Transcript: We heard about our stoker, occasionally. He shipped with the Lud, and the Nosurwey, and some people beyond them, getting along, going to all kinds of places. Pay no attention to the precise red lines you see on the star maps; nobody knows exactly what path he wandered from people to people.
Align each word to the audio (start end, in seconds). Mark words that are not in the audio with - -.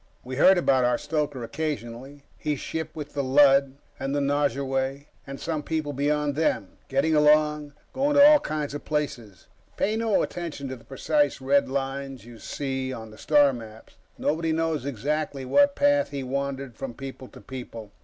We 0.23 0.37
heard 0.37 0.57
about 0.57 0.83
our 0.83 0.97
stoker, 0.97 1.43
occasionally. 1.43 2.23
He 2.35 2.55
shipped 2.55 2.95
with 2.95 3.13
the 3.13 3.23
Lud, 3.23 3.75
and 3.99 4.15
the 4.15 4.19
Nosurwey, 4.19 5.09
and 5.27 5.39
some 5.39 5.61
people 5.61 5.93
beyond 5.93 6.33
them, 6.33 6.79
getting 6.87 7.13
along, 7.13 7.73
going 7.93 8.15
to 8.15 8.25
all 8.27 8.39
kinds 8.39 8.73
of 8.73 8.83
places. 8.83 9.45
Pay 9.77 9.95
no 9.97 10.23
attention 10.23 10.67
to 10.69 10.75
the 10.75 10.83
precise 10.85 11.39
red 11.39 11.69
lines 11.69 12.25
you 12.25 12.39
see 12.39 12.91
on 12.91 13.11
the 13.11 13.17
star 13.19 13.53
maps; 13.53 13.97
nobody 14.17 14.51
knows 14.51 14.87
exactly 14.87 15.45
what 15.45 15.75
path 15.75 16.09
he 16.09 16.23
wandered 16.23 16.75
from 16.75 16.95
people 16.95 17.27
to 17.27 17.39
people. 17.39 17.91